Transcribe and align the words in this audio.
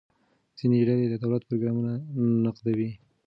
ځینې 0.57 0.77
ډلې 0.87 1.05
د 1.09 1.15
دولت 1.23 1.41
پروګرامونه 1.47 1.93
نقدوي. 2.45 2.89